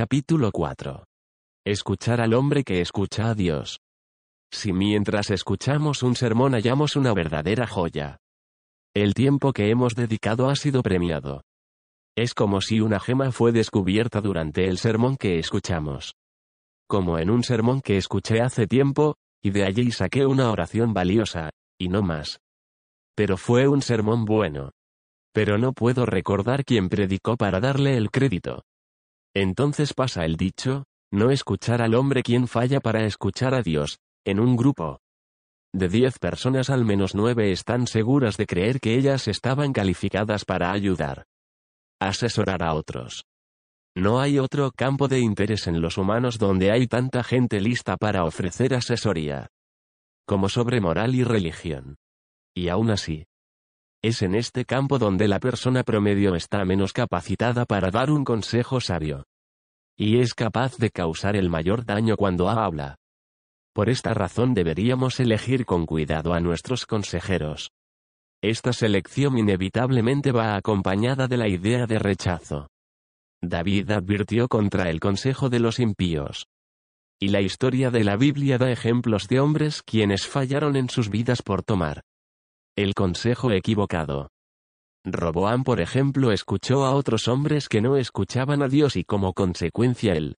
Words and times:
Capítulo 0.00 0.50
4. 0.50 1.04
Escuchar 1.62 2.22
al 2.22 2.32
hombre 2.32 2.64
que 2.64 2.80
escucha 2.80 3.28
a 3.28 3.34
Dios. 3.34 3.80
Si 4.50 4.72
mientras 4.72 5.28
escuchamos 5.28 6.02
un 6.02 6.16
sermón 6.16 6.54
hallamos 6.54 6.96
una 6.96 7.12
verdadera 7.12 7.66
joya. 7.66 8.16
El 8.94 9.12
tiempo 9.12 9.52
que 9.52 9.68
hemos 9.68 9.94
dedicado 9.94 10.48
ha 10.48 10.56
sido 10.56 10.82
premiado. 10.82 11.42
Es 12.16 12.32
como 12.32 12.62
si 12.62 12.80
una 12.80 12.98
gema 12.98 13.30
fue 13.30 13.52
descubierta 13.52 14.22
durante 14.22 14.68
el 14.68 14.78
sermón 14.78 15.18
que 15.18 15.38
escuchamos. 15.38 16.14
Como 16.88 17.18
en 17.18 17.28
un 17.28 17.44
sermón 17.44 17.82
que 17.82 17.98
escuché 17.98 18.40
hace 18.40 18.66
tiempo, 18.66 19.16
y 19.44 19.50
de 19.50 19.66
allí 19.66 19.92
saqué 19.92 20.24
una 20.24 20.50
oración 20.50 20.94
valiosa, 20.94 21.50
y 21.78 21.88
no 21.88 22.00
más. 22.00 22.40
Pero 23.14 23.36
fue 23.36 23.68
un 23.68 23.82
sermón 23.82 24.24
bueno. 24.24 24.70
Pero 25.34 25.58
no 25.58 25.74
puedo 25.74 26.06
recordar 26.06 26.64
quién 26.64 26.88
predicó 26.88 27.36
para 27.36 27.60
darle 27.60 27.98
el 27.98 28.10
crédito. 28.10 28.62
Entonces 29.34 29.94
pasa 29.94 30.24
el 30.24 30.36
dicho, 30.36 30.84
no 31.12 31.30
escuchar 31.30 31.82
al 31.82 31.94
hombre 31.94 32.22
quien 32.22 32.48
falla 32.48 32.80
para 32.80 33.04
escuchar 33.04 33.54
a 33.54 33.62
Dios, 33.62 33.98
en 34.24 34.40
un 34.40 34.56
grupo. 34.56 35.00
De 35.72 35.88
diez 35.88 36.18
personas 36.18 36.68
al 36.68 36.84
menos 36.84 37.14
nueve 37.14 37.52
están 37.52 37.86
seguras 37.86 38.36
de 38.36 38.46
creer 38.46 38.80
que 38.80 38.96
ellas 38.96 39.28
estaban 39.28 39.72
calificadas 39.72 40.44
para 40.44 40.72
ayudar. 40.72 41.26
Asesorar 42.00 42.62
a 42.62 42.74
otros. 42.74 43.24
No 43.96 44.20
hay 44.20 44.38
otro 44.38 44.72
campo 44.72 45.08
de 45.08 45.20
interés 45.20 45.66
en 45.66 45.80
los 45.80 45.96
humanos 45.98 46.38
donde 46.38 46.72
hay 46.72 46.86
tanta 46.86 47.22
gente 47.22 47.60
lista 47.60 47.96
para 47.96 48.24
ofrecer 48.24 48.74
asesoría. 48.74 49.48
Como 50.26 50.48
sobre 50.48 50.80
moral 50.80 51.14
y 51.14 51.24
religión. 51.24 51.96
Y 52.54 52.68
aún 52.68 52.90
así. 52.90 53.26
Es 54.02 54.22
en 54.22 54.34
este 54.34 54.64
campo 54.64 54.98
donde 54.98 55.28
la 55.28 55.40
persona 55.40 55.82
promedio 55.82 56.34
está 56.34 56.64
menos 56.64 56.94
capacitada 56.94 57.66
para 57.66 57.90
dar 57.90 58.10
un 58.10 58.24
consejo 58.24 58.80
sabio. 58.80 59.24
Y 59.94 60.20
es 60.20 60.32
capaz 60.32 60.78
de 60.78 60.88
causar 60.88 61.36
el 61.36 61.50
mayor 61.50 61.84
daño 61.84 62.16
cuando 62.16 62.48
habla. 62.48 62.96
Por 63.74 63.90
esta 63.90 64.14
razón 64.14 64.54
deberíamos 64.54 65.20
elegir 65.20 65.66
con 65.66 65.84
cuidado 65.84 66.32
a 66.32 66.40
nuestros 66.40 66.86
consejeros. 66.86 67.72
Esta 68.42 68.72
selección 68.72 69.36
inevitablemente 69.36 70.32
va 70.32 70.56
acompañada 70.56 71.28
de 71.28 71.36
la 71.36 71.48
idea 71.48 71.86
de 71.86 71.98
rechazo. 71.98 72.68
David 73.42 73.90
advirtió 73.90 74.48
contra 74.48 74.88
el 74.88 74.98
consejo 74.98 75.50
de 75.50 75.60
los 75.60 75.78
impíos. 75.78 76.46
Y 77.20 77.28
la 77.28 77.42
historia 77.42 77.90
de 77.90 78.02
la 78.04 78.16
Biblia 78.16 78.56
da 78.56 78.70
ejemplos 78.70 79.28
de 79.28 79.40
hombres 79.40 79.82
quienes 79.82 80.26
fallaron 80.26 80.76
en 80.76 80.88
sus 80.88 81.10
vidas 81.10 81.42
por 81.42 81.62
tomar 81.62 82.00
el 82.76 82.94
consejo 82.94 83.50
equivocado. 83.50 84.30
Roboam 85.04 85.64
por 85.64 85.80
ejemplo 85.80 86.30
escuchó 86.30 86.84
a 86.84 86.94
otros 86.94 87.26
hombres 87.26 87.68
que 87.68 87.80
no 87.80 87.96
escuchaban 87.96 88.62
a 88.62 88.68
Dios 88.68 88.96
y 88.96 89.04
como 89.04 89.32
consecuencia 89.32 90.14
el 90.14 90.36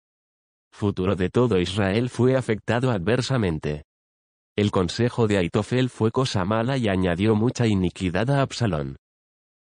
futuro 0.73 1.15
de 1.15 1.29
todo 1.29 1.59
Israel 1.59 2.09
fue 2.09 2.37
afectado 2.37 2.91
adversamente. 2.91 3.85
El 4.57 4.71
consejo 4.71 5.27
de 5.27 5.39
Aitofel 5.39 5.91
fue 5.91 6.11
cosa 6.11 6.45
mala 6.45 6.77
y 6.79 6.89
añadió 6.89 7.35
mucha 7.35 7.67
iniquidad 7.67 8.31
a 8.31 8.43
Absalón. 8.43 8.97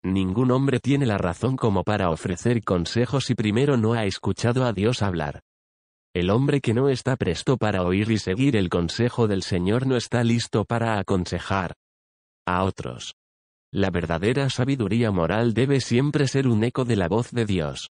Ningún 0.03 0.51
hombre 0.51 0.79
tiene 0.79 1.05
la 1.05 1.17
razón 1.17 1.55
como 1.57 1.83
para 1.83 2.09
ofrecer 2.09 2.63
consejos 2.63 3.25
si 3.25 3.35
primero 3.35 3.77
no 3.77 3.93
ha 3.93 4.05
escuchado 4.05 4.65
a 4.65 4.73
Dios 4.73 5.01
hablar. 5.01 5.41
El 6.13 6.29
hombre 6.29 6.61
que 6.61 6.73
no 6.73 6.89
está 6.89 7.15
presto 7.15 7.57
para 7.57 7.83
oír 7.83 8.09
y 8.11 8.17
seguir 8.17 8.55
el 8.55 8.69
consejo 8.69 9.27
del 9.27 9.43
Señor 9.43 9.87
no 9.87 9.97
está 9.97 10.23
listo 10.23 10.63
para 10.65 10.99
aconsejar 10.99 11.75
a 12.45 12.63
otros. 12.63 13.15
La 13.71 13.89
verdadera 13.89 14.49
sabiduría 14.49 15.11
moral 15.11 15.53
debe 15.53 15.81
siempre 15.81 16.27
ser 16.27 16.47
un 16.47 16.63
eco 16.63 16.85
de 16.85 16.95
la 16.95 17.07
voz 17.07 17.31
de 17.31 17.45
Dios. 17.45 17.89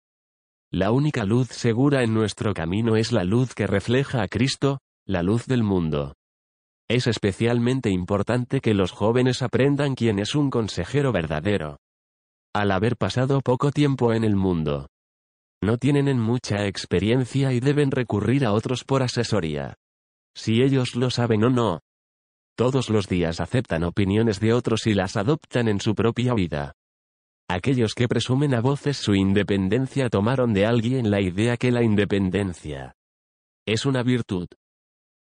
La 0.71 0.91
única 0.91 1.25
luz 1.25 1.49
segura 1.49 2.03
en 2.03 2.15
nuestro 2.15 2.55
camino 2.55 2.97
es 2.97 3.13
la 3.13 3.25
luz 3.25 3.55
que 3.55 3.67
refleja 3.67 4.23
a 4.23 4.29
Cristo, 4.29 4.81
la 5.07 5.23
luz 5.23 5.47
del 5.47 5.63
mundo. 5.63 6.15
Es 6.89 7.07
especialmente 7.07 7.91
importante 7.91 8.61
que 8.61 8.75
los 8.75 8.93
jóvenes 8.93 9.43
aprendan 9.43 9.95
quién 9.95 10.19
es 10.19 10.35
un 10.35 10.51
consejero 10.51 11.13
verdadero. 11.13 11.79
Al 12.55 12.71
haber 12.71 12.97
pasado 12.97 13.41
poco 13.41 13.71
tiempo 13.71 14.13
en 14.13 14.25
el 14.25 14.37
mundo, 14.37 14.89
no 15.65 15.79
tienen 15.79 16.09
en 16.09 16.21
mucha 16.21 16.67
experiencia 16.67 17.53
y 17.53 17.61
deben 17.61 17.91
recurrir 17.91 18.45
a 18.45 18.53
otros 18.53 18.85
por 18.85 19.03
asesoría. 19.03 19.75
Si 20.37 20.63
ellos 20.63 20.95
lo 20.95 21.11
saben 21.11 21.43
o 21.45 21.51
no. 21.51 21.81
Todos 22.57 22.91
los 22.91 23.09
días 23.09 23.41
aceptan 23.41 23.85
opiniones 23.85 24.41
de 24.41 24.53
otros 24.53 24.87
y 24.87 24.95
las 24.95 25.17
adoptan 25.17 25.69
en 25.69 25.81
su 25.81 25.95
propia 25.95 26.35
vida. 26.35 26.75
Aquellos 27.49 27.95
que 27.95 28.09
presumen 28.09 28.55
a 28.55 28.61
voces 28.61 28.97
su 28.97 29.15
independencia 29.15 30.09
tomaron 30.09 30.55
de 30.55 30.67
alguien 30.67 31.11
la 31.11 31.21
idea 31.21 31.57
que 31.57 31.71
la 31.71 31.83
independencia 31.83 32.95
es 33.67 33.87
una 33.87 34.03
virtud. 34.03 34.47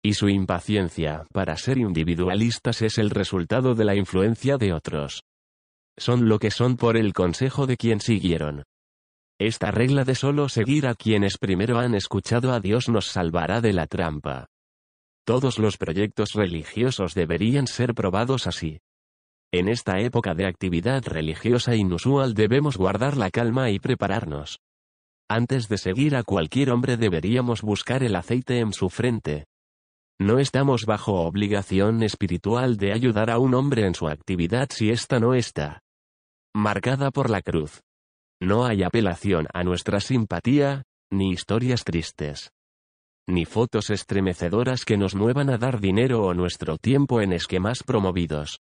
Y 0.03 0.13
su 0.13 0.29
impaciencia, 0.29 1.25
para 1.33 1.57
ser 1.57 1.77
individualistas, 1.77 2.81
es 2.81 2.97
el 2.97 3.09
resultado 3.09 3.75
de 3.75 3.85
la 3.85 3.95
influencia 3.95 4.57
de 4.57 4.73
otros. 4.73 5.23
Son 5.97 6.27
lo 6.27 6.37
que 6.37 6.51
son 6.51 6.75
por 6.75 6.97
el 6.97 7.13
consejo 7.13 7.65
de 7.65 7.77
quien 7.77 8.01
siguieron. 8.01 8.63
Esta 9.39 9.71
regla 9.71 10.03
de 10.03 10.15
solo 10.15 10.49
seguir 10.49 10.85
a 10.87 10.95
quienes 10.95 11.37
primero 11.37 11.79
han 11.79 11.95
escuchado 11.95 12.53
a 12.53 12.59
Dios 12.59 12.89
nos 12.89 13.07
salvará 13.07 13.61
de 13.61 13.73
la 13.73 13.87
trampa. 13.87 14.47
Todos 15.25 15.57
los 15.57 15.77
proyectos 15.77 16.33
religiosos 16.33 17.15
deberían 17.15 17.65
ser 17.65 17.95
probados 17.95 18.45
así. 18.45 18.79
En 19.51 19.69
esta 19.69 19.99
época 19.99 20.35
de 20.35 20.45
actividad 20.45 21.03
religiosa 21.03 21.75
inusual 21.75 22.35
debemos 22.35 22.77
guardar 22.77 23.17
la 23.17 23.31
calma 23.31 23.71
y 23.71 23.79
prepararnos. 23.79 24.59
Antes 25.27 25.67
de 25.67 25.79
seguir 25.79 26.15
a 26.15 26.23
cualquier 26.23 26.69
hombre 26.69 26.97
deberíamos 26.97 27.63
buscar 27.63 28.03
el 28.03 28.15
aceite 28.15 28.59
en 28.59 28.71
su 28.71 28.89
frente. 28.89 29.45
No 30.19 30.37
estamos 30.37 30.85
bajo 30.85 31.21
obligación 31.21 32.03
espiritual 32.03 32.77
de 32.77 32.93
ayudar 32.93 33.31
a 33.31 33.39
un 33.39 33.55
hombre 33.55 33.87
en 33.87 33.95
su 33.95 34.07
actividad 34.07 34.69
si 34.69 34.91
ésta 34.91 35.19
no 35.19 35.33
está 35.33 35.81
marcada 36.55 37.09
por 37.09 37.31
la 37.31 37.41
cruz. 37.41 37.81
No 38.39 38.65
hay 38.65 38.83
apelación 38.83 39.47
a 39.53 39.63
nuestra 39.63 39.99
simpatía, 39.99 40.83
ni 41.11 41.31
historias 41.31 41.83
tristes. 41.83 42.51
Ni 43.27 43.45
fotos 43.45 43.89
estremecedoras 43.89 44.85
que 44.85 44.97
nos 44.97 45.15
muevan 45.15 45.49
a 45.49 45.57
dar 45.57 45.79
dinero 45.79 46.23
o 46.23 46.33
nuestro 46.33 46.77
tiempo 46.77 47.21
en 47.21 47.33
esquemas 47.33 47.83
promovidos 47.83 48.59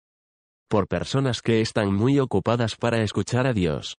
por 0.69 0.86
personas 0.86 1.41
que 1.41 1.62
están 1.62 1.94
muy 1.94 2.19
ocupadas 2.19 2.76
para 2.76 3.02
escuchar 3.02 3.46
a 3.46 3.54
Dios. 3.54 3.96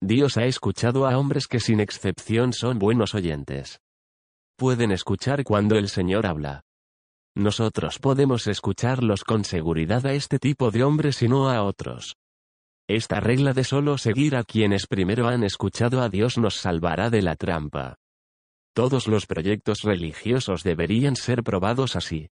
Dios 0.00 0.38
ha 0.38 0.46
escuchado 0.46 1.06
a 1.06 1.18
hombres 1.18 1.46
que 1.46 1.60
sin 1.60 1.78
excepción 1.78 2.54
son 2.54 2.78
buenos 2.78 3.14
oyentes. 3.14 3.80
Pueden 4.56 4.92
escuchar 4.92 5.44
cuando 5.44 5.76
el 5.76 5.88
Señor 5.88 6.26
habla. 6.26 6.62
Nosotros 7.36 7.98
podemos 7.98 8.46
escucharlos 8.46 9.24
con 9.24 9.44
seguridad 9.44 10.06
a 10.06 10.14
este 10.14 10.38
tipo 10.38 10.70
de 10.70 10.84
hombres 10.84 11.22
y 11.22 11.28
no 11.28 11.50
a 11.50 11.62
otros. 11.62 12.16
Esta 12.88 13.20
regla 13.20 13.52
de 13.52 13.62
solo 13.62 13.98
seguir 13.98 14.36
a 14.36 14.42
quienes 14.42 14.86
primero 14.86 15.28
han 15.28 15.44
escuchado 15.44 16.00
a 16.00 16.08
Dios 16.08 16.38
nos 16.38 16.56
salvará 16.56 17.10
de 17.10 17.22
la 17.22 17.36
trampa. 17.36 17.99
Todos 18.72 19.08
los 19.08 19.26
proyectos 19.26 19.78
religiosos 19.82 20.62
deberían 20.62 21.16
ser 21.16 21.42
probados 21.42 21.96
así. 21.96 22.30